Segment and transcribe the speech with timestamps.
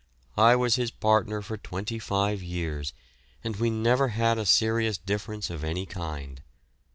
[0.39, 2.91] I was his partner for twenty five years
[3.43, 6.41] and we never had a serious difference of any kind.